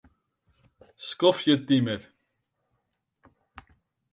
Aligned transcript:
Skoftsje 1.07 1.55
timer. 1.67 2.01